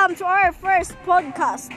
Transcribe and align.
welcome 0.00 0.16
to 0.16 0.24
our 0.24 0.48
first 0.56 0.96
podcast. 1.04 1.68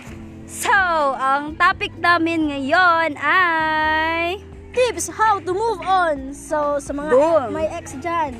So, 0.47 0.71
ang 1.19 1.59
topic 1.59 1.91
namin 1.99 2.55
ngayon 2.55 3.19
ay 3.19 4.39
Tips 4.71 5.11
how 5.11 5.43
to 5.43 5.51
move 5.51 5.83
on. 5.83 6.31
So, 6.31 6.79
sa 6.79 6.95
mga 6.95 7.11
Boom. 7.11 7.51
may 7.51 7.67
ex 7.67 7.99
dyan, 7.99 8.31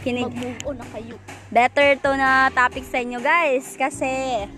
kinig. 0.00 0.32
mag-move 0.32 0.60
on 0.64 0.80
na 0.80 0.88
kayo. 0.96 1.20
Better 1.52 2.00
to 2.00 2.16
na 2.16 2.48
topic 2.56 2.88
sa 2.88 3.04
inyo 3.04 3.20
guys 3.20 3.76
kasi 3.76 4.48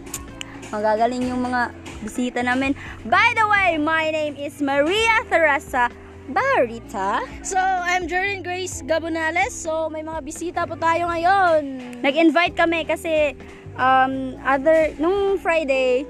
magagaling 0.71 1.35
yung 1.35 1.43
mga 1.43 1.75
bisita 2.07 2.39
namin. 2.39 2.79
By 3.11 3.35
the 3.35 3.43
way, 3.43 3.75
my 3.75 4.07
name 4.15 4.39
is 4.39 4.63
Maria 4.63 5.19
Teresa 5.27 5.91
Barita. 6.31 7.27
So, 7.43 7.59
I'm 7.59 8.07
Jordan 8.07 8.47
Grace 8.47 8.87
Gabonales. 8.87 9.51
So, 9.51 9.91
may 9.91 10.07
mga 10.07 10.21
bisita 10.23 10.61
po 10.63 10.79
tayo 10.79 11.11
ngayon. 11.11 11.83
Nag-invite 12.07 12.55
kami 12.55 12.87
kasi 12.87 13.35
um, 13.79 14.37
other, 14.43 14.93
nung 14.99 15.39
Friday, 15.39 16.05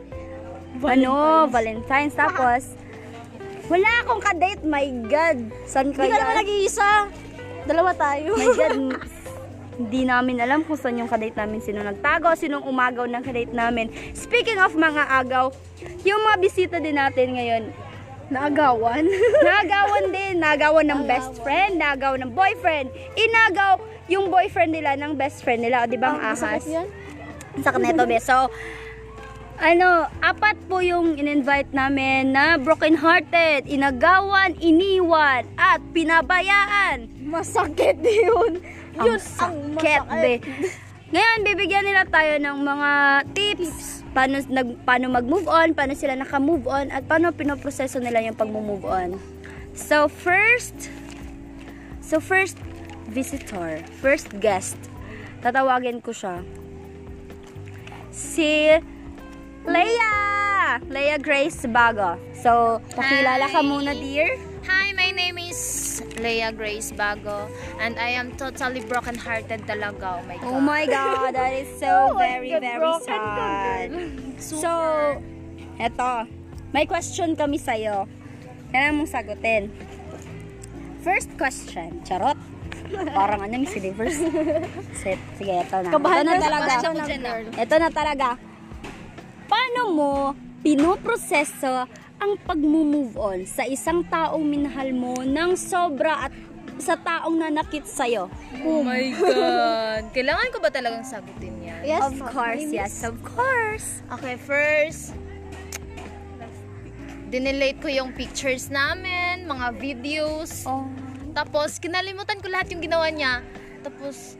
ano, 0.81 1.47
Valentine's. 1.47 2.17
Tapos, 2.17 2.75
wala 3.69 3.89
akong 4.03 4.23
kadate. 4.25 4.65
My 4.65 4.89
God. 5.07 5.39
Saan 5.69 5.93
Hindi 5.93 6.09
ka 6.09 6.17
naman 6.17 6.35
kaya? 6.35 6.41
nag-iisa. 6.43 6.91
Dalawa 7.69 7.93
tayo. 7.93 8.35
My 8.35 8.49
God. 8.51 8.77
Hindi 9.79 10.03
namin 10.03 10.43
alam 10.43 10.67
kung 10.67 10.75
saan 10.75 10.99
yung 10.99 11.07
kadate 11.07 11.39
namin, 11.39 11.63
sino 11.63 11.79
nagtago, 11.87 12.35
sinong 12.35 12.67
umagaw 12.67 13.07
ng 13.07 13.23
kadate 13.23 13.55
namin. 13.55 13.87
Speaking 14.11 14.59
of 14.59 14.75
mga 14.75 15.07
agaw, 15.23 15.55
yung 16.03 16.19
mga 16.19 16.37
bisita 16.43 16.77
din 16.83 16.99
natin 16.99 17.39
ngayon, 17.39 17.65
Naagawan. 18.29 19.09
nagawan 19.49 20.05
din, 20.13 20.37
nagawan 20.37 20.85
ng 20.85 21.09
best 21.09 21.41
friend, 21.41 21.81
nagawan 21.81 22.21
ng 22.29 22.33
boyfriend, 22.37 22.93
inagaw 23.17 23.81
yung 24.05 24.29
boyfriend 24.29 24.77
nila 24.77 25.01
ng 25.01 25.17
best 25.17 25.41
friend 25.41 25.65
nila, 25.65 25.85
o 25.85 25.89
di 25.89 25.97
ba 25.97 26.13
ang 26.13 26.21
Ang 26.21 26.37
ahas? 26.37 26.41
masakit 26.45 26.69
yan. 26.69 26.89
Sa 27.63 27.75
Kaneto 27.75 28.05
Be. 28.07 28.19
So, 28.23 28.51
ano, 29.59 30.07
apat 30.23 30.55
po 30.71 30.79
yung 30.79 31.19
in-invite 31.19 31.75
namin 31.75 32.31
na 32.31 32.63
broken-hearted, 32.63 33.67
inagawan, 33.67 34.55
iniwan, 34.63 35.43
at 35.59 35.83
pinabayaan. 35.91 37.11
Masakit 37.27 37.99
yun. 37.99 38.63
Ang 38.99 39.07
Yun 39.07 39.19
ang 39.19 39.23
sakit, 39.23 40.03
be. 40.23 40.39
masakit. 40.39 40.87
Ngayon, 41.09 41.39
bibigyan 41.41 41.85
nila 41.89 42.05
tayo 42.07 42.37
ng 42.39 42.57
mga 42.63 42.91
tips. 43.33 44.05
Paano, 44.13 44.39
nag, 44.45 44.69
paano 44.87 45.05
mag-move 45.11 45.49
on, 45.49 45.75
paano 45.75 45.97
sila 45.97 46.15
naka-move 46.15 46.69
on, 46.69 46.93
at 46.95 47.03
paano 47.09 47.35
pinoproseso 47.35 47.99
nila 47.99 48.23
yung 48.23 48.37
pag-move 48.39 48.85
on. 48.87 49.19
So, 49.73 50.07
first, 50.07 50.93
so 52.05 52.23
first 52.23 52.59
visitor, 53.09 53.81
first 54.05 54.29
guest, 54.39 54.77
tatawagin 55.41 56.05
ko 56.05 56.13
siya. 56.13 56.45
Si 58.19 58.67
Leia! 59.63 60.83
Leia 60.91 61.23
Grace 61.23 61.71
Bago. 61.71 62.19
So, 62.35 62.83
pakilala 62.99 63.47
ka 63.47 63.63
Hi. 63.63 63.69
muna, 63.71 63.95
dear. 63.95 64.35
Hi, 64.67 64.91
my 64.99 65.15
name 65.15 65.39
is 65.39 66.03
Leia 66.19 66.51
Grace 66.51 66.91
Bago 66.91 67.47
and 67.79 67.95
I 67.95 68.19
am 68.19 68.35
totally 68.35 68.83
broken-hearted 68.83 69.71
talaga. 69.71 70.19
Oh 70.19 70.27
my 70.27 70.37
God. 70.43 70.51
Oh 70.51 70.59
my 70.59 70.83
God, 70.91 71.31
that 71.39 71.55
is 71.55 71.71
so 71.79 71.87
Oh 72.11 72.19
very, 72.19 72.51
God, 72.51 72.67
very 72.67 72.83
ka, 72.83 73.07
sad. 73.07 73.89
So, 74.43 74.71
eto, 75.79 76.27
may 76.75 76.91
question 76.91 77.39
kami 77.39 77.63
sa'yo. 77.63 78.11
Kailangan 78.75 78.95
mong 78.99 79.11
sagutin. 79.15 79.71
First 81.07 81.31
question, 81.39 82.03
charot. 82.03 82.35
Parang 83.13 83.41
ano, 83.45 83.55
Universe. 83.61 84.19
Set, 84.97 85.21
sige, 85.37 85.53
eto 85.53 85.77
na. 85.85 85.91
Kabahan 85.93 86.25
ito 86.25 86.33
na 86.33 86.39
talaga. 86.41 86.73
Ito 87.55 87.75
na 87.77 87.89
talaga. 87.93 88.29
Paano 89.49 89.81
mo 89.93 90.13
pinoproseso 90.61 91.89
ang 92.19 92.33
pag-move 92.43 93.15
on 93.15 93.47
sa 93.47 93.63
isang 93.65 94.03
taong 94.03 94.43
minahal 94.43 94.91
mo 94.91 95.23
ng 95.23 95.55
sobra 95.55 96.29
at 96.29 96.33
sa 96.79 96.95
taong 96.99 97.39
nanakit 97.39 97.87
sa'yo? 97.87 98.31
Oh 98.63 98.83
my 98.83 99.11
God. 99.15 100.03
Kailangan 100.17 100.49
ko 100.55 100.59
ba 100.63 100.71
talagang 100.71 101.07
sagutin 101.07 101.59
yan? 101.63 101.83
Yes, 101.87 102.03
of 102.07 102.19
course, 102.31 102.67
yes, 102.71 102.95
of 103.07 103.17
course. 103.23 104.03
Okay, 104.19 104.35
first, 104.39 105.15
dinelete 107.29 107.79
ko 107.83 107.89
yung 107.91 108.11
pictures 108.15 108.71
namin, 108.71 109.47
mga 109.47 109.67
videos. 109.79 110.67
Oh. 110.67 110.87
Tapos, 111.39 111.79
kinalimutan 111.79 112.43
ko 112.43 112.51
lahat 112.51 112.67
yung 112.69 112.83
ginawa 112.83 113.07
niya. 113.09 113.47
Tapos, 113.81 114.35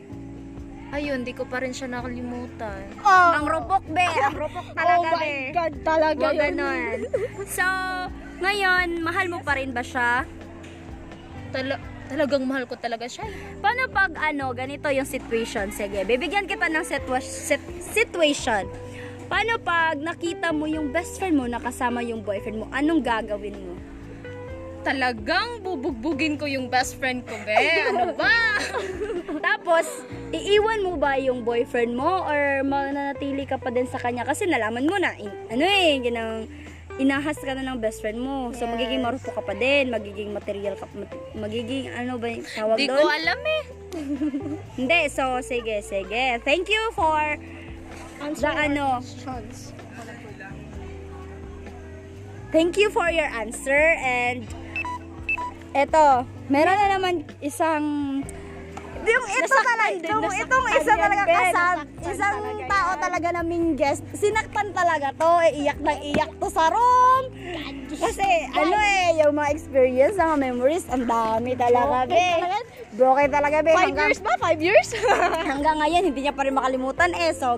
ayun, 0.91 1.23
di 1.23 1.31
ko 1.31 1.47
pa 1.47 1.63
rin 1.63 1.71
siya 1.71 1.87
nakalimutan. 1.87 2.83
Oh, 2.99 3.29
Ang 3.33 3.47
rupok, 3.47 3.87
be. 3.87 4.03
Ang 4.03 4.35
oh 4.43 4.75
talaga, 4.75 5.07
my 5.09 5.23
be. 5.23 5.55
God, 5.55 5.73
talaga 5.81 6.19
Huwag 6.19 6.35
yun. 6.35 6.41
ganon. 6.51 6.97
So, 7.47 7.63
ngayon, 8.39 8.99
mahal 8.99 9.31
mo 9.31 9.39
pa 9.39 9.55
rin 9.55 9.71
ba 9.71 9.79
siya? 9.79 10.27
Tala- 11.49 11.79
talagang 12.05 12.43
mahal 12.43 12.67
ko 12.67 12.75
talaga 12.75 13.07
siya. 13.07 13.23
Paano 13.57 13.87
pag 13.87 14.11
ano, 14.19 14.51
ganito 14.51 14.91
yung 14.91 15.07
situation? 15.07 15.71
Sige, 15.71 16.03
bibigyan 16.03 16.45
kita 16.45 16.67
ng 16.67 16.83
situa- 16.83 17.23
sit- 17.23 17.63
situation. 17.79 18.67
Paano 19.25 19.55
pag 19.55 19.95
nakita 19.95 20.51
mo 20.51 20.65
yung 20.65 20.89
best 20.89 21.15
friend 21.15 21.37
mo 21.37 21.45
nakasama 21.45 22.01
yung 22.01 22.19
boyfriend 22.19 22.59
mo? 22.59 22.67
Anong 22.71 22.99
gagawin 22.99 23.55
mo? 23.55 23.73
Talagang 24.79 25.59
bubugbugin 25.59 26.39
ko 26.39 26.47
yung 26.47 26.71
best 26.71 26.95
friend 26.95 27.27
ko, 27.27 27.35
be. 27.43 27.51
Ano 27.91 28.15
ba? 28.15 28.31
Tapos, 29.47 29.85
iiwan 30.31 30.79
mo 30.81 30.95
ba 30.95 31.19
yung 31.19 31.43
boyfriend 31.43 31.93
mo 31.93 32.23
or 32.23 32.63
mananatili 32.63 33.43
ka 33.43 33.59
pa 33.59 33.69
din 33.69 33.85
sa 33.85 33.99
kanya? 33.99 34.23
Kasi 34.23 34.47
nalaman 34.47 34.87
mo 34.87 34.95
na, 34.95 35.19
in- 35.19 35.35
ano 35.51 35.63
eh, 35.63 35.99
ginang, 35.99 36.47
inahas 36.95 37.35
ka 37.35 37.51
na 37.51 37.63
ng 37.63 37.79
best 37.79 37.99
friend 37.99 38.19
mo. 38.19 38.51
So, 38.51 38.63
Yes. 38.63 38.71
magiging 38.71 39.01
marupo 39.03 39.31
ka 39.31 39.39
pa 39.39 39.51
din, 39.51 39.91
magiging 39.91 40.31
material 40.31 40.75
ka, 40.75 40.87
magiging 41.33 41.91
ano 41.91 42.15
ba 42.15 42.27
yung 42.27 42.43
tawag 42.45 42.75
Di 42.75 42.87
doon? 42.87 42.99
ko 42.99 43.07
alam 43.07 43.39
eh. 43.39 43.63
Hindi, 44.79 44.99
so 45.07 45.39
sige, 45.41 45.79
sige. 45.81 46.39
Thank 46.41 46.67
you 46.67 46.83
for 46.93 47.35
Answer 48.19 48.51
the 48.51 48.63
ano, 48.67 48.99
questions. 48.99 49.71
thank 52.49 52.75
you 52.75 52.89
for 52.89 53.07
your 53.07 53.29
answer 53.29 53.93
and 54.01 54.41
eto, 55.71 56.05
meron 56.47 56.75
na 56.75 56.87
naman 56.89 57.13
isang 57.39 57.83
yung 58.99 59.25
ito 59.25 59.47
talaga, 59.47 59.95
din, 59.95 60.11
yung 60.11 60.21
nasaktan 60.21 60.43
itong 60.43 60.65
isa 60.75 60.93
talaga 60.93 61.23
kasab, 61.23 61.77
nasaktan 61.87 62.11
isang 62.11 62.35
talaga 62.35 62.63
tao 62.67 62.89
yan. 62.91 62.99
talaga 62.99 63.27
naming 63.39 63.67
guest, 63.73 64.03
sinaktan 64.11 64.67
talaga 64.75 65.07
to, 65.15 65.31
eh, 65.39 65.51
iyak 65.55 65.79
na 65.79 65.93
iyak 65.97 66.31
to 66.35 66.47
sa 66.51 66.67
room. 66.67 67.23
Kasi, 67.89 68.27
ano 68.51 68.75
eh, 68.75 69.23
yung 69.23 69.33
mga 69.33 69.49
experience, 69.55 70.19
mga 70.19 70.37
memories, 70.37 70.85
ang 70.91 71.07
dami 71.07 71.55
talaga, 71.55 72.11
be. 72.11 72.27
Broken 72.93 73.29
talaga, 73.31 73.57
be. 73.63 73.71
Five 73.71 73.87
Hanggang- 73.87 74.11
years 74.11 74.21
ba? 74.21 74.33
Five 74.37 74.59
years? 74.59 74.87
hanggang 75.55 75.77
ngayon 75.79 76.03
hindi 76.03 76.19
niya 76.19 76.35
pa 76.35 76.43
rin 76.43 76.53
makalimutan 76.53 77.09
eh. 77.15 77.31
So, 77.31 77.55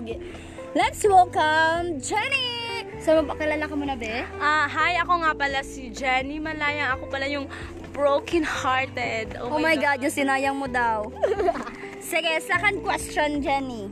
let's 0.72 1.02
welcome 1.02 1.98
Jenny! 1.98 2.51
So, 3.02 3.18
mapakilala 3.18 3.66
ka 3.66 3.74
muna, 3.74 3.98
be? 3.98 4.22
Ah, 4.38 4.70
hi, 4.70 4.94
ako 5.02 5.26
nga 5.26 5.34
pala 5.34 5.66
si 5.66 5.90
Jenny 5.90 6.38
Malayang. 6.38 6.94
Ako 6.94 7.10
pala 7.10 7.26
yung 7.26 7.50
broken-hearted. 7.90 9.42
Oh, 9.42 9.58
my 9.58 9.74
God, 9.74 10.06
yung 10.06 10.14
sinayang 10.14 10.54
mo 10.54 10.70
daw. 10.70 11.10
Sige, 11.98 12.30
second 12.38 12.78
question, 12.86 13.42
Jenny. 13.42 13.90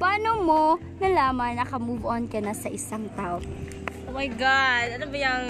Paano 0.00 0.40
mo 0.40 0.80
nalaman 1.04 1.60
naka-move 1.60 2.08
on 2.08 2.24
ka 2.24 2.40
na 2.40 2.56
sa 2.56 2.72
isang 2.72 3.12
tao? 3.12 3.44
Oh 4.08 4.16
my 4.16 4.32
God, 4.32 4.96
ano 4.96 5.04
ba 5.04 5.16
yung 5.20 5.44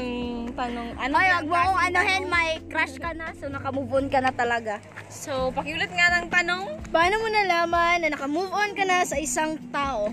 tanong? 0.58 0.88
Ano 0.98 1.14
Ay, 1.14 1.30
wag 1.30 1.46
mo 1.46 1.54
klaseng 1.54 1.78
anuhin, 1.94 2.24
may 2.26 2.50
crush 2.66 2.98
ka 2.98 3.14
na, 3.14 3.30
so 3.38 3.46
naka-move 3.46 4.02
on 4.02 4.10
ka 4.10 4.18
na 4.18 4.34
talaga. 4.34 4.82
So, 5.06 5.54
pakiulit 5.54 5.94
nga 5.94 6.18
ng 6.18 6.26
tanong. 6.26 6.90
Paano 6.90 7.22
mo 7.22 7.30
nalaman 7.30 8.02
na 8.02 8.10
naka-move 8.10 8.50
on 8.50 8.74
ka 8.74 8.82
na 8.82 9.06
sa 9.06 9.14
isang 9.14 9.62
tao? 9.70 10.10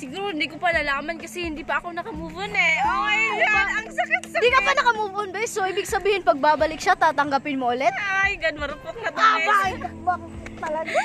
Siguro 0.00 0.32
hindi 0.32 0.48
ko 0.48 0.56
pa 0.56 0.72
nalaman 0.72 1.20
kasi 1.20 1.44
hindi 1.44 1.60
pa 1.60 1.76
ako 1.76 1.92
nakamove 1.92 2.32
on 2.32 2.56
eh. 2.56 2.74
Oh 2.88 3.04
my 3.04 3.20
God, 3.36 3.68
ang 3.76 3.88
sakit-sakit. 3.92 4.40
Di 4.40 4.48
ka 4.48 4.60
pa 4.64 4.72
naka-move 4.72 5.16
on, 5.20 5.28
be. 5.28 5.44
So, 5.44 5.68
ibig 5.68 5.84
sabihin, 5.84 6.24
pag 6.24 6.40
babalik 6.40 6.80
siya, 6.80 6.96
tatanggapin 6.96 7.60
mo 7.60 7.68
ulit? 7.68 7.92
Ay, 8.00 8.40
God, 8.40 8.56
marupok 8.56 8.96
na 8.96 9.12
to. 9.12 9.20
Ah, 9.20 9.36
bakit? 9.44 9.80
Bakit 10.00 10.32
talaga? 10.56 11.00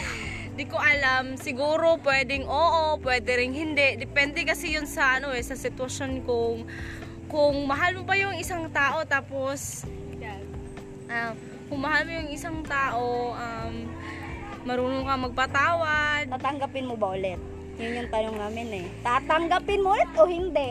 Di 0.56 0.63
ko 0.63 0.80
alam. 0.80 1.36
Siguro 1.36 2.00
pwedeng 2.07 2.47
oo, 2.47 2.95
pwede 3.03 3.36
ring 3.36 3.51
hindi. 3.51 4.00
Depende 4.00 4.47
kasi 4.47 4.80
yun 4.80 4.88
sa 4.88 5.19
ano 5.19 5.36
eh, 5.36 5.44
sa 5.44 5.59
sitwasyon 5.59 6.24
kung 6.24 6.63
kung 7.27 7.68
mahal 7.68 8.00
mo 8.00 8.07
ba 8.07 8.15
yung 8.15 8.39
isang 8.39 8.63
tao 8.71 9.03
tapos 9.03 9.83
ah, 11.12 11.36
kung 11.68 11.81
mahal 11.83 12.07
mo 12.07 12.12
yung 12.15 12.31
isang 12.31 12.63
tao 12.63 13.36
um, 13.36 13.75
marunong 14.63 15.03
ka 15.03 15.15
magpatawad 15.19 16.24
Tatanggapin 16.31 16.88
mo 16.88 16.95
ba 16.95 17.18
ulit? 17.18 17.55
Yun 17.75 17.92
yung 18.04 18.10
tanong 18.10 18.38
namin 18.39 18.68
eh. 18.72 18.86
Tatanggapin 19.04 19.83
mo 19.83 19.95
ulit 19.95 20.12
o 20.16 20.24
hindi? 20.27 20.69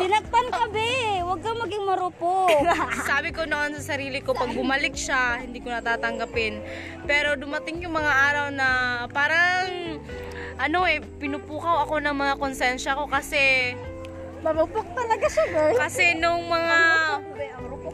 Sinaktan 0.00 0.46
ka, 0.48 0.64
be. 0.72 1.20
Huwag 1.20 1.40
kang 1.44 1.60
maging 1.60 1.84
marupo. 1.84 2.48
sabi 3.10 3.34
ko 3.34 3.44
noon 3.44 3.76
sa 3.78 3.94
sarili 3.94 4.24
ko 4.24 4.32
pag 4.32 4.54
bumalik 4.54 4.96
siya 4.96 5.44
hindi 5.44 5.60
ko 5.60 5.68
natatanggapin 5.68 6.62
pero 7.04 7.36
dumating 7.36 7.84
yung 7.84 7.92
mga 7.92 8.12
araw 8.32 8.46
na 8.48 8.68
parang 9.12 10.00
ano 10.60 10.84
eh, 10.84 11.00
pinupukaw 11.00 11.88
ako 11.88 12.04
ng 12.04 12.12
mga 12.12 12.34
konsensya 12.36 12.92
ko 12.92 13.08
kasi, 13.08 13.72
Marupok 14.44 14.84
talaga 14.92 15.24
siya, 15.24 15.44
girl. 15.48 15.76
kasi 15.80 16.12
nung 16.20 16.44
mga, 16.52 16.78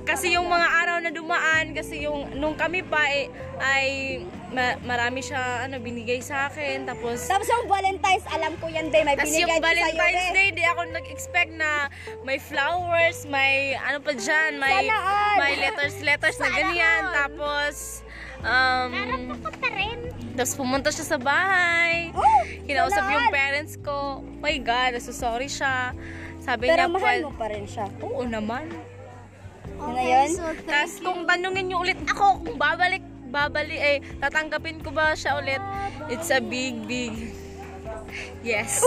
kasi 0.03 0.35
yung 0.35 0.51
mga 0.51 0.69
araw 0.83 0.99
na 0.99 1.15
dumaan, 1.15 1.71
kasi 1.71 2.03
yung, 2.11 2.27
nung 2.35 2.59
kami 2.59 2.83
pa 2.83 3.07
eh, 3.07 3.31
ay, 3.63 3.87
ma- 4.49 4.79
marami 4.83 5.21
siya, 5.21 5.67
ano, 5.67 5.79
binigay 5.79 6.19
sa 6.19 6.47
akin, 6.47 6.87
tapos, 6.87 7.27
Tapos 7.27 7.47
yung 7.47 7.67
Valentine's, 7.67 8.27
alam 8.29 8.53
ko 8.57 8.67
yan, 8.67 8.89
be. 8.89 9.03
May 9.03 9.17
binigay 9.17 9.43
yung 9.43 9.51
din 9.51 9.59
sa'yo, 9.59 9.67
Valentine's. 9.67 10.27
Day, 10.33 10.49
di 10.53 10.65
ako 10.65 10.81
nag-expect 10.93 11.51
na 11.53 11.71
may 12.23 12.39
flowers, 12.39 13.27
may 13.27 13.75
ano 13.77 13.99
pa 13.99 14.13
dyan, 14.13 14.59
may, 14.59 14.87
Sana 14.87 14.97
all. 14.97 15.37
may 15.39 15.53
letters, 15.59 15.97
letters 16.01 16.37
na 16.39 16.49
ganyan. 16.49 17.03
Tapos, 17.11 17.75
um, 18.41 18.91
tapos 20.37 20.53
pumunta 20.55 20.93
siya 20.93 21.07
sa 21.07 21.19
bahay. 21.19 22.13
Oh, 22.13 22.23
Kinausap 22.67 23.03
sana 23.03 23.15
yung 23.15 23.27
all. 23.27 23.35
parents 23.35 23.75
ko. 23.81 23.97
Oh 24.21 24.39
my 24.39 24.57
God, 24.61 25.01
so 25.01 25.11
sorry 25.11 25.49
siya. 25.49 25.97
Sabi 26.39 26.69
Pero 26.69 26.87
niya, 26.87 26.93
mahal 26.93 27.19
mo 27.25 27.33
pa 27.35 27.51
rin 27.51 27.65
siya. 27.65 27.89
Oo 27.99 28.23
naman. 28.23 28.69
Yun 29.77 29.93
na 29.93 30.03
yun? 30.03 30.31
Tapos 30.63 30.95
kung 31.01 31.27
tanungin 31.27 31.67
niyo 31.67 31.83
ulit 31.83 31.99
ako 32.07 32.41
kung 32.41 32.57
babalik, 32.57 33.03
babalik, 33.29 33.79
eh, 33.79 33.99
tatanggapin 34.19 34.81
ko 34.81 34.91
ba 34.91 35.13
siya 35.13 35.39
ulit? 35.39 35.63
It's 36.09 36.31
a 36.31 36.39
big, 36.39 36.87
big 36.87 37.13
yes. 38.43 38.81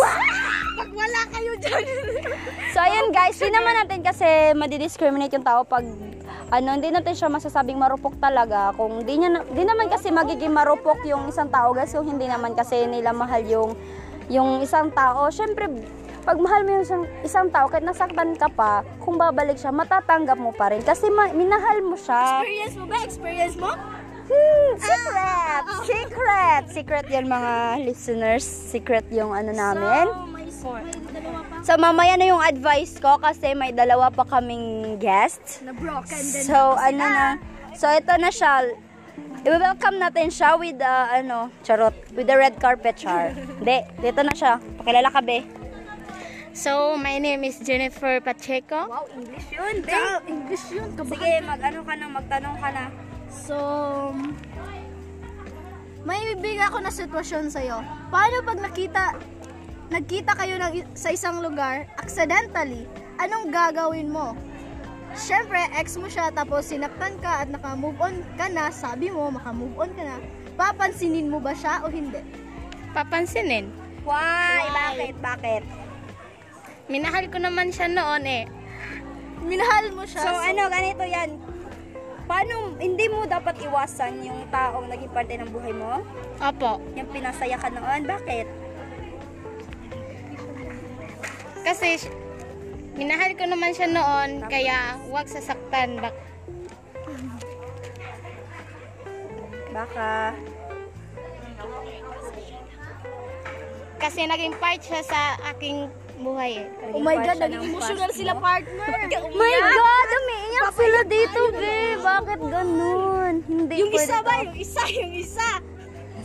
So, 2.72 2.80
ayun 2.80 3.12
guys, 3.12 3.36
di 3.36 3.50
naman 3.50 3.74
natin 3.84 4.00
kasi 4.02 4.54
madidiscriminate 4.56 5.36
yung 5.36 5.46
tao 5.46 5.66
pag 5.66 5.84
ano, 6.50 6.70
hindi 6.74 6.90
natin 6.90 7.14
siya 7.14 7.30
masasabing 7.30 7.78
marupok 7.78 8.18
talaga. 8.18 8.74
Kung 8.74 9.06
di, 9.06 9.22
niya, 9.22 9.30
na- 9.30 9.46
di 9.46 9.62
naman 9.62 9.86
kasi 9.86 10.10
magiging 10.10 10.50
marupok 10.50 11.06
yung 11.06 11.30
isang 11.30 11.50
tao 11.50 11.74
guys, 11.74 11.94
kung 11.94 12.08
hindi 12.08 12.26
naman 12.26 12.58
kasi 12.58 12.90
nila 12.90 13.14
mahal 13.14 13.46
yung, 13.46 13.72
yung 14.30 14.62
isang 14.62 14.90
tao. 14.90 15.30
Siyempre, 15.30 15.70
pag 16.26 16.38
mahal 16.38 16.66
mo 16.66 16.78
yung 16.78 16.86
isang, 16.86 17.04
isang 17.22 17.48
tao, 17.50 17.70
kahit 17.70 17.86
nasaktan 17.86 18.34
ka 18.34 18.50
pa, 18.50 18.82
kung 18.98 19.18
babalik 19.18 19.58
siya, 19.58 19.70
matatanggap 19.70 20.38
mo 20.38 20.50
pa 20.50 20.74
rin. 20.74 20.82
Kasi 20.82 21.10
ma- 21.10 21.34
minahal 21.34 21.86
mo 21.86 21.94
siya. 21.94 22.42
Experience 22.42 22.76
mo 22.76 22.86
ba? 22.86 22.98
Experience 23.02 23.56
mo? 23.58 23.72
Hmm, 24.30 24.72
secret! 24.78 25.64
Secret! 25.90 26.64
Secret 26.70 27.06
yan 27.10 27.26
mga 27.26 27.54
listeners. 27.82 28.46
Secret 28.46 29.06
yung 29.10 29.34
ano 29.34 29.50
namin. 29.50 30.06
So, 30.06 30.76
may, 30.78 30.86
may 30.86 31.14
dalawa 31.18 31.40
pa 31.42 31.54
So, 31.66 31.72
mamaya 31.78 32.14
na 32.14 32.26
yung 32.30 32.44
advice 32.44 33.02
ko 33.02 33.18
kasi 33.18 33.58
may 33.58 33.74
dalawa 33.74 34.14
pa 34.14 34.22
kaming 34.24 34.98
guest. 35.02 35.66
na 35.66 35.74
broken 35.74 36.22
din. 36.22 36.44
So, 36.46 36.78
ano 36.78 37.02
na. 37.02 37.28
So, 37.74 37.90
ito 37.90 38.14
na 38.22 38.30
siya. 38.30 38.70
I-welcome 39.40 39.98
natin 39.98 40.30
siya 40.30 40.60
with 40.60 40.78
the, 40.78 40.96
ano, 41.10 41.50
charot, 41.66 41.96
with 42.14 42.28
the 42.28 42.38
red 42.38 42.60
carpet 42.62 43.02
char. 43.02 43.34
Hindi, 43.60 43.82
dito 43.98 44.22
na 44.22 44.34
siya. 44.36 44.62
Pakilala 44.78 45.10
ka, 45.10 45.26
be. 45.26 45.42
So, 46.54 47.00
my 47.00 47.18
name 47.18 47.48
is 47.48 47.58
Jennifer 47.64 48.20
Pacheco. 48.20 48.90
Wow, 48.90 49.08
English 49.16 49.48
yun, 49.50 49.76
be. 49.80 49.96
Ah, 49.96 50.20
English 50.28 50.66
yun. 50.70 50.92
Kabaka. 50.94 51.18
Sige, 51.18 51.32
mag-ano 51.42 51.80
ka 51.82 51.94
na, 51.96 52.06
magtanong 52.12 52.58
ka 52.60 52.70
na. 52.70 52.84
So, 53.30 53.58
may 56.02 56.34
bibigay 56.34 56.66
ako 56.66 56.82
na 56.82 56.90
sitwasyon 56.90 57.54
sa'yo. 57.54 57.86
Paano 58.10 58.42
pag 58.42 58.58
nakita, 58.58 59.04
nagkita 59.94 60.34
kayo 60.34 60.58
ng, 60.58 60.98
sa 60.98 61.14
isang 61.14 61.40
lugar, 61.46 61.86
accidentally, 62.02 62.90
anong 63.22 63.54
gagawin 63.54 64.10
mo? 64.10 64.34
Siyempre, 65.14 65.62
ex 65.78 65.98
mo 65.98 66.06
siya, 66.06 66.30
tapos 66.30 66.70
sinaktan 66.70 67.18
ka 67.22 67.46
at 67.46 67.50
naka-move 67.50 67.98
on 67.98 68.22
ka 68.38 68.50
na, 68.50 68.70
sabi 68.70 69.10
mo, 69.10 69.30
maka-move 69.34 69.74
on 69.78 69.92
ka 69.94 70.04
na. 70.06 70.18
Papansinin 70.58 71.30
mo 71.30 71.42
ba 71.42 71.54
siya 71.54 71.82
o 71.86 71.90
hindi? 71.90 72.22
Papansinin. 72.94 73.70
Why? 74.06 74.66
Bakit? 74.70 75.16
Bakit? 75.22 75.64
Minahal 76.90 77.30
ko 77.30 77.38
naman 77.38 77.70
siya 77.70 77.86
noon 77.86 78.26
eh. 78.26 78.44
Minahal 79.46 79.94
mo 79.94 80.04
siya. 80.06 80.26
So, 80.26 80.30
ano, 80.34 80.68
ganito 80.74 81.06
yan. 81.06 81.38
Paano, 82.30 82.78
hindi 82.78 83.10
mo 83.10 83.26
dapat 83.26 83.58
iwasan 83.58 84.22
yung 84.22 84.46
taong 84.54 84.86
naging 84.86 85.10
parte 85.10 85.34
ng 85.34 85.50
buhay 85.50 85.74
mo? 85.74 86.06
Opo. 86.38 86.78
Yung 86.94 87.10
pinasaya 87.10 87.58
ka 87.58 87.74
noon? 87.74 88.06
Bakit? 88.06 88.46
Kasi 91.66 92.06
minahal 92.94 93.34
ko 93.34 93.50
naman 93.50 93.74
siya 93.74 93.90
noon, 93.90 94.46
kaya 94.46 95.02
huwag 95.10 95.26
sasaktan. 95.26 95.98
Bak- 95.98 96.28
Baka, 99.70 100.34
kasi 104.00 104.26
naging 104.26 104.56
part 104.58 104.82
siya 104.82 105.02
sa 105.04 105.38
aking 105.54 105.92
buhay 106.20 106.64
eh. 106.64 106.68
Oh 106.96 107.00
my 107.00 107.16
God, 107.16 107.38
naging 107.38 107.60
ng 107.60 107.64
emotional 107.70 108.12
sila 108.12 108.34
partner. 108.36 108.88
My 109.36 109.56
God, 109.62 110.08
umiiyak 110.10 110.72
sila 110.74 111.00
dito. 111.06 111.42
Bakit 112.20 112.40
ganun? 112.52 113.34
Hindi 113.48 113.74
Yung 113.80 113.96
isa 113.96 114.20
ba? 114.20 114.44
Yung 114.44 114.58
isa, 114.60 114.84
yung 114.92 115.14
isa. 115.16 115.50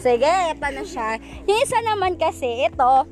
Sige, 0.02 0.26
ito 0.26 0.66
na 0.66 0.82
siya. 0.82 1.22
Yung 1.46 1.58
isa 1.62 1.78
naman 1.86 2.18
kasi, 2.18 2.66
ito. 2.66 3.06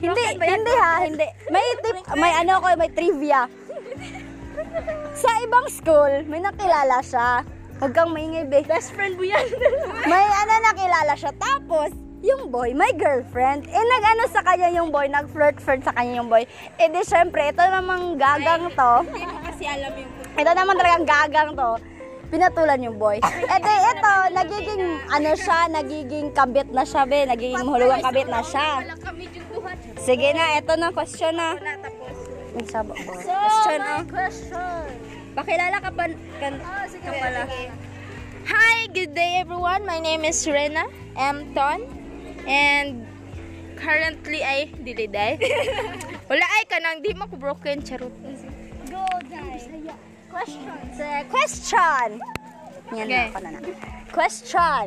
Hindi, 0.00 0.24
hindi 0.40 0.72
ha, 0.80 1.04
hindi. 1.04 1.28
May 1.52 1.66
tip, 1.84 1.96
may 2.16 2.32
ano 2.32 2.64
ko, 2.64 2.66
may 2.80 2.88
trivia. 2.88 3.44
Sa 5.12 5.30
ibang 5.44 5.68
school, 5.68 6.24
may 6.24 6.40
nakilala 6.40 7.04
siya. 7.04 7.44
Huwag 7.76 7.92
kang 7.92 8.16
maingay, 8.16 8.48
be. 8.48 8.64
Best 8.64 8.96
friend 8.96 9.20
mo 9.20 9.24
yan. 9.26 9.44
May 10.10 10.24
ano 10.24 10.52
nakilala 10.62 11.12
siya. 11.18 11.34
Tapos, 11.36 11.90
yung 12.22 12.48
boy, 12.48 12.70
may 12.70 12.94
girlfriend. 12.94 13.66
Eh, 13.66 13.84
nag-ano 13.84 14.24
sa 14.30 14.40
kanya 14.46 14.70
yung 14.72 14.94
boy, 14.94 15.10
nag-flirt-flirt 15.10 15.82
sa 15.82 15.92
kanya 15.92 16.22
yung 16.22 16.30
boy. 16.30 16.46
Eh, 16.78 16.86
di 16.86 17.02
syempre, 17.02 17.50
ito 17.50 17.60
namang 17.60 18.14
gagang 18.16 18.70
to. 18.72 18.92
Hindi 19.10 19.26
ko 19.26 19.36
kasi 19.42 19.64
alam 19.68 19.92
yung 19.92 20.10
Ito 20.38 20.50
naman 20.54 20.74
talagang 20.78 21.04
gagang 21.04 21.50
to. 21.58 21.70
Pinatulan 22.34 22.82
yung 22.82 22.98
boy. 22.98 23.22
Eh, 23.22 23.58
di, 23.62 23.74
ito, 23.94 24.14
nagiging, 24.34 24.82
ano 25.06 25.30
siya, 25.38 25.70
nagiging 25.70 26.34
kabit 26.34 26.66
na 26.74 26.82
siya, 26.82 27.06
be. 27.06 27.22
Nagiging 27.30 27.62
mahulugang 27.62 28.02
kabit 28.02 28.26
na 28.26 28.42
siya. 28.42 28.82
Sige 30.02 30.34
na, 30.34 30.58
ito 30.58 30.74
na, 30.74 30.90
question 30.90 31.38
na. 31.38 31.54
Ang 32.58 32.66
sabo 32.66 32.90
ko. 32.98 33.14
Question, 33.22 33.78
my 33.78 34.02
oh. 34.02 34.06
question. 34.10 34.82
Pakilala 35.38 35.78
ka 35.78 35.90
pa, 35.94 36.10
kan, 36.42 36.54
sige, 36.90 37.06
ka 37.06 37.22
pala. 37.22 37.46
Hi, 38.50 38.90
good 38.90 39.14
day 39.14 39.38
everyone. 39.38 39.86
My 39.86 40.02
name 40.02 40.26
is 40.26 40.42
Rena 40.42 40.90
M. 41.14 41.54
Ton. 41.54 41.86
And 42.50 43.06
currently 43.78 44.42
ay 44.42 44.74
dili 44.82 45.06
day. 45.06 45.38
Wala 46.30 46.42
ay 46.42 46.62
kanang 46.66 46.98
di 46.98 47.14
mo 47.14 47.30
ko 47.30 47.38
broken 47.38 47.78
charot. 47.86 48.10
Go, 48.90 49.06
Dai. 49.30 50.13
Question. 50.34 50.74
So, 50.98 51.04
question. 51.30 52.06
Yan 52.90 53.06
Okay. 53.06 53.14
na 53.14 53.30
ako 53.30 53.38
na 53.38 53.50
na. 53.54 53.60
Question. 54.10 54.84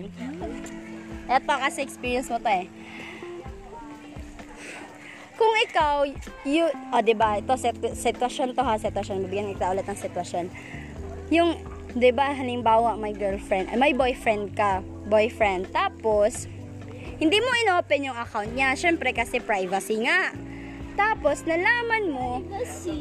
Ito 1.31 1.53
kasi 1.55 1.79
experience 1.87 2.27
mo 2.27 2.35
to 2.43 2.51
eh. 2.51 2.67
Kung 5.39 5.53
ikaw, 5.63 6.03
you, 6.43 6.67
oh, 6.91 6.99
di 6.99 7.15
ba, 7.15 7.39
ito, 7.39 7.55
sit- 7.55 7.95
sitwasyon 7.95 8.57
to 8.57 8.61
ha, 8.65 8.75
sitwasyon, 8.75 9.23
bibigyan 9.23 9.55
kita 9.55 9.71
ulit 9.71 9.87
ng 9.87 9.95
sitwasyon. 9.95 10.45
Yung, 11.31 11.55
di 11.93 12.11
ba, 12.11 12.33
halimbawa, 12.33 12.99
may 12.99 13.13
girlfriend, 13.15 13.69
ay, 13.71 13.77
may 13.77 13.93
boyfriend 13.93 14.51
ka, 14.57 14.81
boyfriend, 15.07 15.69
tapos, 15.71 16.49
hindi 17.21 17.37
mo 17.37 17.49
inopen 17.63 18.09
yung 18.09 18.17
account 18.17 18.49
niya, 18.51 18.73
syempre 18.73 19.13
kasi 19.13 19.37
privacy 19.37 20.01
nga. 20.03 20.33
Tapos, 20.97 21.45
nalaman 21.45 22.03
mo, 22.09 22.41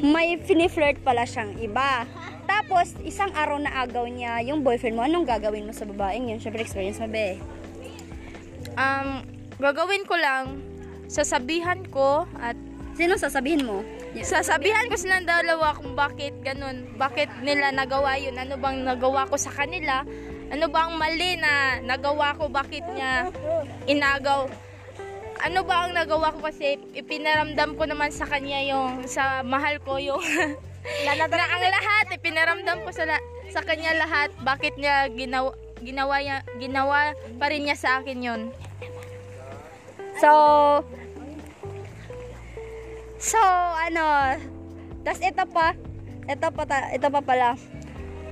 may 0.05 0.37
finiflirt 0.37 1.01
pala 1.01 1.25
siyang 1.25 1.57
iba. 1.57 2.05
Tapos, 2.45 2.93
isang 3.01 3.33
araw 3.33 3.57
na 3.57 3.73
agaw 3.83 4.05
niya 4.05 4.39
yung 4.45 4.61
boyfriend 4.61 4.95
mo, 4.95 5.03
anong 5.03 5.25
gagawin 5.25 5.65
mo 5.65 5.73
sa 5.73 5.89
babaeng 5.89 6.29
yun? 6.29 6.39
Syempre, 6.39 6.61
experience 6.61 7.01
mo, 7.01 7.09
be. 7.09 7.41
Um, 8.77 9.25
gagawin 9.57 10.05
ko 10.05 10.13
lang, 10.13 10.61
sasabihan 11.09 11.81
ko 11.89 12.29
at 12.37 12.55
Sino 12.97 13.13
sasabihin 13.13 13.61
mo? 13.61 13.85
sasabihan 14.25 14.89
ko 14.89 14.97
silang 14.97 15.29
dalawa 15.29 15.77
kung 15.77 15.93
bakit 15.93 16.33
ganun, 16.41 16.89
bakit 16.97 17.29
nila 17.45 17.69
nagawa 17.69 18.17
yun, 18.17 18.33
ano 18.33 18.57
bang 18.57 18.81
nagawa 18.81 19.29
ko 19.29 19.37
sa 19.37 19.53
kanila, 19.53 20.01
ano 20.49 20.65
bang 20.65 20.91
mali 20.97 21.37
na 21.37 21.77
nagawa 21.85 22.33
ko, 22.33 22.49
bakit 22.49 22.81
niya 22.97 23.29
inagaw, 23.85 24.49
ano 25.43 25.59
ba 25.65 25.85
ang 25.85 25.93
nagawa 25.93 26.33
ko 26.33 26.49
kasi 26.49 26.81
ipinaramdam 26.97 27.77
ko 27.77 27.83
naman 27.85 28.09
sa 28.09 28.25
kanya 28.25 28.61
yung 28.65 29.05
sa 29.05 29.45
mahal 29.45 29.77
ko 29.83 30.01
yung 30.01 30.21
na 31.05 31.13
ang 31.19 31.63
lahat 31.63 32.05
ipinaramdam 32.15 32.81
ko 32.85 32.89
sa 32.89 33.05
la- 33.05 33.25
sa 33.51 33.61
kanya 33.61 33.93
lahat 33.95 34.33
bakit 34.41 34.75
niya 34.75 35.07
ginawa 35.13 35.53
ginawa 35.83 36.15
niya 36.19 36.37
ginawa 36.57 37.13
pa 37.37 37.47
rin 37.53 37.69
niya 37.69 37.77
sa 37.77 38.01
akin 38.01 38.19
yun 38.19 38.41
So, 40.17 40.33
so, 43.21 43.37
ano, 43.85 44.33
tas 45.05 45.21
ito 45.21 45.45
pa, 45.45 45.77
ito 46.25 46.47
pa, 46.49 46.63
ta- 46.65 46.89
ito 46.89 47.05
pa 47.05 47.21
pala. 47.21 47.53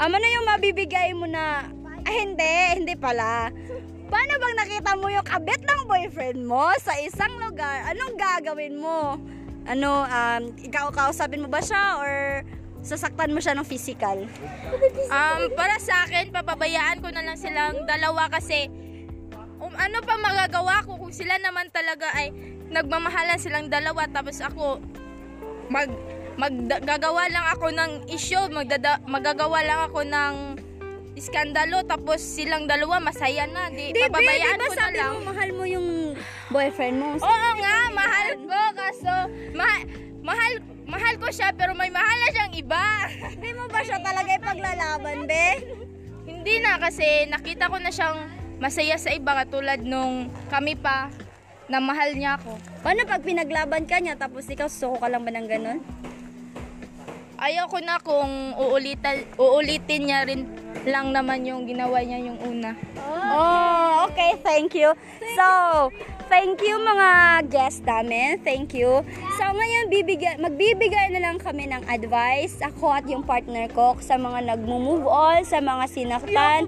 Um, 0.02 0.10
ano 0.10 0.26
yung 0.26 0.50
mabibigay 0.50 1.14
mo 1.14 1.30
na, 1.30 1.70
ah, 2.02 2.16
hindi, 2.18 2.82
hindi 2.82 2.98
pala. 2.98 3.54
Paano 4.10 4.34
bang 4.38 4.56
nakita 4.58 4.92
mo 4.98 5.08
yung 5.10 5.26
kabit 5.26 5.62
ng 5.66 5.82
boyfriend 5.90 6.40
mo 6.46 6.70
sa 6.82 6.94
isang 7.02 7.34
lugar? 7.42 7.90
Anong 7.90 8.16
gagawin 8.18 8.78
mo? 8.78 9.18
Ano, 9.66 10.06
um, 10.06 10.44
ikaw 10.62 10.94
kausapin 10.94 11.42
mo 11.42 11.50
ba 11.50 11.62
siya 11.62 11.98
or 11.98 12.14
sasaktan 12.86 13.34
mo 13.34 13.42
siya 13.42 13.58
ng 13.58 13.66
physical? 13.66 14.30
Um, 15.10 15.42
para 15.58 15.82
sa 15.82 16.06
akin, 16.06 16.30
papabayaan 16.30 17.02
ko 17.02 17.10
na 17.10 17.26
lang 17.26 17.38
silang 17.38 17.82
dalawa 17.90 18.30
kasi 18.30 18.70
um, 19.58 19.74
ano 19.74 19.98
pa 20.06 20.16
magagawa 20.22 20.86
ko 20.86 21.02
kung 21.02 21.14
sila 21.14 21.42
naman 21.42 21.74
talaga 21.74 22.14
ay 22.14 22.30
nagmamahalan 22.70 23.42
silang 23.42 23.70
dalawa 23.70 24.06
tapos 24.10 24.42
ako 24.42 24.82
mag 25.70 25.90
maggagawa 26.36 27.32
lang 27.32 27.46
ako 27.56 27.72
ng 27.72 27.92
issue, 28.12 28.52
magdada, 28.52 29.00
magagawa 29.08 29.64
lang 29.64 29.80
ako 29.88 30.04
ng 30.04 30.34
iskandalo 31.16 31.82
tapos 31.88 32.20
silang 32.20 32.68
dalawa 32.68 33.00
masaya 33.00 33.48
na. 33.48 33.72
Di, 33.72 33.96
Di, 33.96 34.04
papabayaan 34.06 34.60
di 34.60 34.62
ba 34.62 34.68
ko 34.68 34.74
na 34.76 34.88
lang. 34.92 35.12
mo 35.16 35.20
mahal 35.32 35.50
mo 35.56 35.64
yung 35.64 35.88
boyfriend 36.52 36.96
mo? 37.00 37.08
Oo 37.16 37.50
nga, 37.58 37.78
mahal 37.96 38.30
ko 38.44 38.62
kaso 38.76 39.14
mahal 39.56 39.82
mahal 40.20 40.54
mahal 40.86 41.16
ko 41.18 41.28
siya 41.32 41.56
pero 41.56 41.72
may 41.74 41.90
mahal 41.90 42.18
na 42.20 42.30
siyang 42.36 42.54
iba. 42.54 42.84
Hindi 43.32 43.50
mo 43.56 43.66
ba 43.72 43.80
siya 43.82 44.04
talaga 44.04 44.30
ipaglalaban, 44.36 45.18
be? 45.24 45.48
Hindi 46.28 46.54
na 46.60 46.78
kasi 46.78 47.26
nakita 47.32 47.72
ko 47.72 47.80
na 47.80 47.90
siyang 47.90 48.20
masaya 48.60 49.00
sa 49.00 49.16
iba 49.16 49.32
katulad 49.40 49.80
nung 49.82 50.28
kami 50.52 50.76
pa 50.76 51.08
na 51.72 51.80
mahal 51.82 52.14
niya 52.14 52.38
ako. 52.38 52.60
Paano 52.84 53.08
pag 53.08 53.26
pinaglaban 53.26 53.88
ka 53.88 53.98
niya 53.98 54.20
tapos 54.20 54.46
ikaw 54.46 54.68
suko 54.70 55.00
ka 55.00 55.08
lang 55.10 55.24
ba 55.26 55.32
ng 55.34 55.48
ganun? 55.48 55.80
Ayaw 57.36 57.68
ko 57.68 57.84
na 57.84 58.00
kung 58.00 58.56
uulitin, 58.56 59.28
uulitin 59.36 60.02
niya 60.08 60.24
rin 60.24 60.48
lang 60.84 61.16
naman 61.16 61.48
yung 61.48 61.64
ginawa 61.64 62.04
niya 62.04 62.20
yung 62.20 62.40
una. 62.44 62.76
Oh, 63.32 64.12
okay, 64.12 64.36
thank 64.44 64.76
you. 64.76 64.92
So, 65.40 65.48
thank 66.28 66.60
you 66.60 66.76
mga 66.76 67.10
guests 67.48 67.82
namin. 67.88 68.44
Thank 68.44 68.76
you. 68.76 69.02
So, 69.40 69.44
ngayon 69.48 69.88
bibigay, 69.88 70.36
magbibigay 70.42 71.16
na 71.16 71.24
lang 71.24 71.38
kami 71.40 71.72
ng 71.72 71.88
advice, 71.88 72.60
ako 72.60 72.92
at 72.92 73.06
yung 73.08 73.24
partner 73.24 73.72
ko, 73.72 73.96
sa 74.04 74.20
mga 74.20 74.56
nagmo-move 74.56 75.08
on, 75.08 75.48
sa 75.48 75.64
mga 75.64 75.86
sinaktan, 75.88 76.68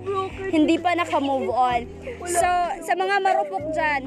hindi 0.50 0.80
pa 0.80 0.96
naka-move 0.96 1.52
on. 1.52 1.84
So, 2.28 2.48
sa 2.84 2.94
mga 2.96 3.16
marupok 3.20 3.66
dyan, 3.76 4.02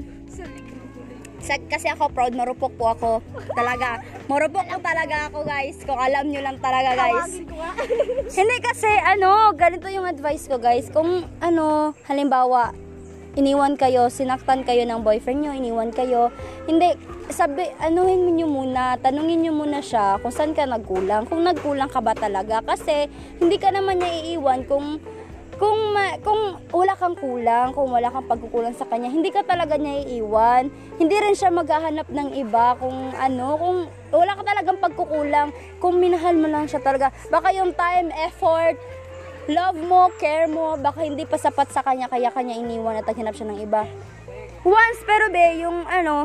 kasi 1.40 1.88
ako 1.88 2.12
proud, 2.12 2.36
marupok 2.36 2.72
po 2.76 2.92
ako. 2.92 3.10
Talaga. 3.56 4.04
Marupok 4.28 4.66
po 4.68 4.76
talaga 4.84 5.32
ako, 5.32 5.38
guys. 5.48 5.76
Kung 5.82 5.98
alam 5.98 6.28
nyo 6.28 6.40
lang 6.44 6.58
talaga, 6.60 6.94
guys. 6.94 7.40
Hindi 8.38 8.56
kasi, 8.60 8.90
ano, 9.02 9.52
ganito 9.56 9.88
yung 9.88 10.06
advice 10.06 10.46
ko, 10.46 10.60
guys. 10.60 10.92
Kung, 10.92 11.24
ano, 11.40 11.96
halimbawa, 12.06 12.76
iniwan 13.38 13.78
kayo, 13.78 14.10
sinaktan 14.10 14.66
kayo 14.66 14.82
ng 14.86 15.06
boyfriend 15.06 15.46
nyo, 15.46 15.52
iniwan 15.54 15.94
kayo, 15.94 16.34
hindi, 16.66 16.98
sabi, 17.30 17.70
anuhin 17.78 18.26
nyo 18.34 18.50
muna, 18.50 18.98
tanungin 18.98 19.46
nyo 19.46 19.52
muna 19.54 19.78
siya 19.78 20.18
kung 20.18 20.34
saan 20.34 20.50
ka 20.50 20.66
nagkulang, 20.66 21.30
kung 21.30 21.46
nagkulang 21.46 21.86
ka 21.86 22.02
ba 22.02 22.10
talaga, 22.18 22.58
kasi 22.66 23.06
hindi 23.38 23.54
ka 23.62 23.70
naman 23.70 24.02
niya 24.02 24.34
iiwan 24.34 24.66
kung 24.66 24.98
kung 25.60 25.92
ma- 25.92 26.16
kung 26.24 26.56
wala 26.72 26.96
kang 26.96 27.12
kulang, 27.20 27.76
kung 27.76 27.92
wala 27.92 28.08
kang 28.08 28.24
pagkukulang 28.24 28.72
sa 28.72 28.88
kanya, 28.88 29.12
hindi 29.12 29.28
ka 29.28 29.44
talaga 29.44 29.76
niya 29.76 30.08
iiwan. 30.08 30.72
Hindi 30.96 31.16
rin 31.20 31.36
siya 31.36 31.52
maghahanap 31.52 32.08
ng 32.08 32.28
iba 32.32 32.80
kung 32.80 33.12
ano, 33.12 33.60
kung 33.60 33.76
wala 34.08 34.32
ka 34.40 34.42
talagang 34.42 34.80
pagkukulang, 34.80 35.52
kung 35.76 36.00
minahal 36.00 36.32
mo 36.32 36.48
lang 36.48 36.64
siya 36.64 36.80
talaga. 36.80 37.12
Baka 37.28 37.52
yung 37.52 37.76
time, 37.76 38.08
effort, 38.24 38.80
love 39.52 39.76
mo, 39.76 40.08
care 40.16 40.48
mo, 40.48 40.80
baka 40.80 41.04
hindi 41.04 41.28
pa 41.28 41.36
sapat 41.36 41.68
sa 41.68 41.84
kanya, 41.84 42.08
kaya 42.08 42.32
kanya 42.32 42.56
iniwan 42.56 42.96
at 42.96 43.04
naghanap 43.04 43.36
siya 43.36 43.52
ng 43.52 43.60
iba. 43.60 43.84
Once, 44.64 45.00
pero 45.04 45.28
be, 45.28 45.60
yung 45.60 45.84
ano, 45.84 46.24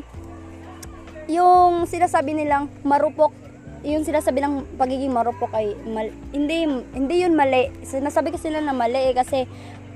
yung 1.28 1.84
sinasabi 1.84 2.32
nilang 2.32 2.72
marupok 2.88 3.45
yung 3.86 4.02
sinasabi 4.02 4.42
ng 4.42 4.82
pagiging 4.82 5.14
marupok 5.14 5.54
ay 5.54 5.78
mal, 5.86 6.10
hindi 6.34 6.66
hindi 6.92 7.16
yun 7.22 7.38
mali. 7.38 7.70
Sinasabi 7.86 8.34
kasi 8.34 8.50
nila 8.50 8.74
na 8.74 8.76
mali 8.76 9.14
eh, 9.14 9.14
kasi 9.14 9.46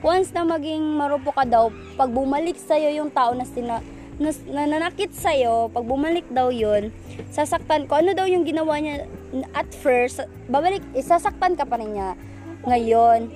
once 0.06 0.30
na 0.30 0.46
maging 0.46 0.94
marupok 0.94 1.42
ka 1.42 1.46
daw, 1.50 1.74
pag 1.98 2.14
bumalik 2.14 2.56
sa 2.56 2.78
yung 2.78 3.10
tao 3.10 3.34
na 3.34 3.44
sina 3.50 3.82
na, 4.20 4.30
na 4.52 4.68
nanakit 4.68 5.10
sa 5.16 5.32
pag 5.74 5.86
bumalik 5.88 6.28
daw 6.30 6.54
yun, 6.54 6.94
sasaktan 7.34 7.90
ko. 7.90 7.98
Ano 7.98 8.14
daw 8.14 8.30
yung 8.30 8.46
ginawa 8.46 8.78
niya 8.78 9.08
at 9.56 9.72
first, 9.72 10.22
babalik, 10.52 10.84
isasaktan 10.94 11.56
ka 11.56 11.64
pa 11.66 11.80
rin 11.80 11.96
niya 11.96 12.20
ngayon. 12.68 13.32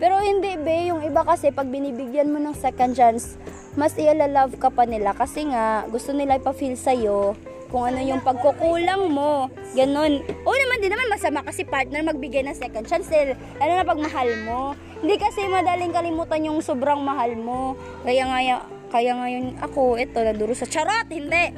Pero 0.00 0.16
hindi 0.22 0.56
be, 0.56 0.88
yung 0.88 1.04
iba 1.04 1.26
kasi 1.26 1.52
pag 1.52 1.68
binibigyan 1.68 2.32
mo 2.32 2.40
ng 2.40 2.56
second 2.56 2.96
chance, 2.96 3.36
mas 3.76 3.98
i-love 4.00 4.56
ka 4.56 4.72
pa 4.72 4.88
nila 4.88 5.12
kasi 5.12 5.50
nga 5.50 5.84
gusto 5.92 6.16
nila 6.16 6.40
ipa-feel 6.40 6.78
sa'yo 6.78 7.36
kung 7.70 7.86
ano 7.86 8.02
yung 8.02 8.20
pagkukulang 8.20 9.08
mo. 9.08 9.46
Ganon. 9.72 10.26
O 10.42 10.50
naman, 10.50 10.82
di 10.82 10.90
naman 10.90 11.06
masama 11.06 11.40
kasi 11.46 11.62
partner 11.62 12.02
magbigay 12.02 12.42
ng 12.42 12.58
second 12.58 12.84
chance. 12.84 13.06
Eh, 13.14 13.38
lalo 13.62 13.72
na 13.78 13.86
pag 13.86 14.02
mahal 14.02 14.28
mo. 14.42 14.74
Hindi 15.00 15.16
kasi 15.16 15.46
madaling 15.46 15.94
kalimutan 15.94 16.44
yung 16.44 16.58
sobrang 16.60 17.00
mahal 17.00 17.38
mo. 17.38 17.78
Kaya 18.02 18.26
nga, 18.26 18.38
ya- 18.42 18.66
kaya 18.90 19.14
ngayon 19.14 19.62
ako, 19.62 19.96
ito, 19.96 20.18
naduro 20.18 20.52
sa 20.52 20.66
charot. 20.66 21.06
Hindi. 21.08 21.54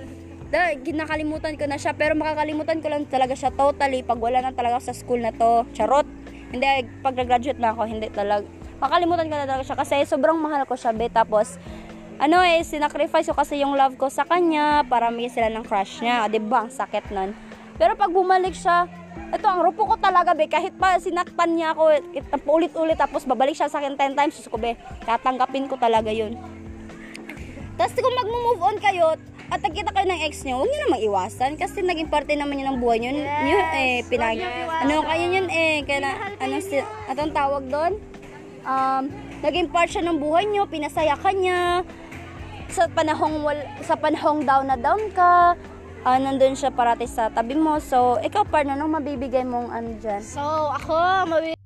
Da, 0.52 0.76
ginakalimutan 0.76 1.56
ko 1.56 1.64
na 1.64 1.80
siya. 1.80 1.96
Pero 1.96 2.12
makakalimutan 2.12 2.84
ko 2.84 2.92
lang 2.92 3.08
talaga 3.08 3.32
siya 3.32 3.48
totally 3.48 4.04
pag 4.04 4.20
wala 4.20 4.44
na 4.44 4.52
talaga 4.52 4.84
sa 4.84 4.92
school 4.92 5.24
na 5.24 5.32
to. 5.32 5.64
Charot. 5.72 6.04
Hindi, 6.52 6.68
pag 7.00 7.16
nag-graduate 7.16 7.56
na 7.56 7.72
ako, 7.72 7.88
hindi 7.88 8.12
talaga. 8.12 8.44
Makalimutan 8.82 9.30
ko 9.30 9.34
na 9.38 9.46
talaga 9.48 9.64
siya 9.64 9.78
kasi 9.80 9.94
sobrang 10.04 10.36
mahal 10.36 10.68
ko 10.68 10.76
siya, 10.76 10.92
be. 10.92 11.08
Tapos, 11.08 11.56
ano 12.18 12.42
eh, 12.44 12.60
sinacrifice 12.60 13.30
ko 13.30 13.36
kasi 13.36 13.60
yung 13.60 13.76
love 13.76 13.96
ko 13.96 14.12
sa 14.12 14.26
kanya 14.26 14.84
para 14.84 15.08
may 15.08 15.32
sila 15.32 15.48
ng 15.48 15.64
crush 15.64 16.04
niya. 16.04 16.28
Di 16.28 16.40
ba? 16.42 16.68
Ang 16.68 16.72
sakit 16.72 17.12
nun. 17.12 17.32
Pero 17.80 17.96
pag 17.96 18.12
bumalik 18.12 18.52
siya, 18.52 18.84
ito, 19.32 19.46
ang 19.48 19.64
rupo 19.64 19.88
ko 19.88 19.96
talaga, 19.96 20.36
be. 20.36 20.44
Kahit 20.48 20.76
pa 20.76 21.00
sinaktan 21.00 21.56
niya 21.56 21.72
ako, 21.72 21.88
it- 22.12 22.28
ulit-ulit, 22.44 23.00
tapos 23.00 23.24
babalik 23.24 23.56
siya 23.56 23.68
sa 23.68 23.80
akin 23.80 23.96
10 23.96 24.12
times, 24.12 24.36
ko, 24.44 24.60
be. 24.60 24.76
Tatanggapin 25.08 25.68
ko 25.68 25.80
talaga 25.80 26.12
yun. 26.12 26.36
Tapos 27.80 27.96
kung 27.96 28.16
mag-move 28.16 28.60
on 28.60 28.76
kayo, 28.76 29.16
at 29.52 29.60
nagkita 29.60 29.92
kayo 29.92 30.06
ng 30.08 30.20
ex 30.24 30.48
niyo, 30.48 30.60
huwag 30.60 30.68
niyo 30.72 30.80
namang 30.88 31.04
iwasan 31.04 31.60
kasi 31.60 31.84
naging 31.84 32.08
parte 32.08 32.32
naman 32.32 32.56
yun 32.56 32.72
ng 32.72 32.80
buhay 32.80 33.04
niyo. 33.04 33.12
Niyo, 33.20 33.58
eh, 33.76 34.00
pinag... 34.08 34.40
Ano 34.80 35.04
kayo 35.04 35.26
yun 35.28 35.48
eh, 35.52 35.84
kaya, 35.84 36.12
ano, 36.40 36.56
si, 36.60 36.80
atong 37.08 37.36
tawag 37.36 37.68
doon? 37.68 38.00
Um, 38.62 39.10
naging 39.42 39.68
part 39.70 39.90
siya 39.90 40.06
ng 40.06 40.18
buhay 40.22 40.46
niyo, 40.46 40.66
pinasaya 40.70 41.18
ka 41.18 41.34
niya, 41.34 41.82
sa 42.72 42.88
panahong 42.88 43.44
wal, 43.44 43.58
sa 43.84 43.94
panahong 43.98 44.46
down 44.46 44.70
na 44.70 44.78
down 44.78 45.02
ka, 45.12 45.58
ah, 46.02 46.18
nandun 46.18 46.56
siya 46.56 46.72
parati 46.72 47.04
sa 47.06 47.28
tabi 47.28 47.54
mo. 47.54 47.76
So, 47.82 48.18
ikaw 48.22 48.46
partner, 48.48 48.78
anong 48.78 49.02
mabibigay 49.02 49.44
mong 49.44 49.70
ano 49.70 49.98
dyan? 50.00 50.22
So, 50.22 50.42
ako, 50.72 51.26
mabi- 51.28 51.61